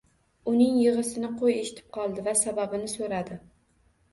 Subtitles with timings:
[0.51, 3.39] Uning yigʻisini qoʻy eshitib qoldi va sababini soʻradi